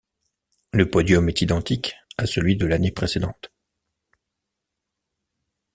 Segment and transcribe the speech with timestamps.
[0.71, 3.51] Le podium est identique à celui de l'année précédente.